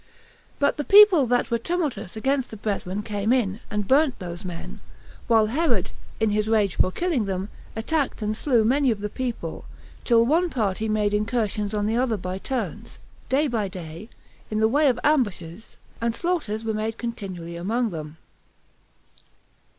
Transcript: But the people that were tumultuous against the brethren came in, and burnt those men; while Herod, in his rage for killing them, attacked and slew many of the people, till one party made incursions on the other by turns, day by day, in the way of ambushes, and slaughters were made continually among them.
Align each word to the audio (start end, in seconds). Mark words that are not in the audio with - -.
But 0.57 0.77
the 0.77 0.83
people 0.83 1.27
that 1.27 1.51
were 1.51 1.59
tumultuous 1.59 2.15
against 2.17 2.49
the 2.49 2.57
brethren 2.57 3.03
came 3.03 3.31
in, 3.31 3.59
and 3.69 3.87
burnt 3.87 4.17
those 4.17 4.43
men; 4.43 4.81
while 5.27 5.45
Herod, 5.45 5.91
in 6.19 6.31
his 6.31 6.47
rage 6.47 6.75
for 6.77 6.91
killing 6.91 7.25
them, 7.25 7.49
attacked 7.75 8.23
and 8.23 8.35
slew 8.35 8.63
many 8.65 8.89
of 8.89 9.01
the 9.01 9.11
people, 9.11 9.65
till 10.03 10.25
one 10.25 10.49
party 10.49 10.89
made 10.89 11.13
incursions 11.13 11.71
on 11.75 11.85
the 11.85 11.97
other 11.97 12.17
by 12.17 12.39
turns, 12.39 12.97
day 13.29 13.45
by 13.47 13.67
day, 13.67 14.09
in 14.49 14.57
the 14.57 14.67
way 14.67 14.87
of 14.89 14.99
ambushes, 15.03 15.77
and 16.01 16.15
slaughters 16.15 16.65
were 16.65 16.73
made 16.73 16.97
continually 16.97 17.55
among 17.55 17.91
them. 17.91 18.17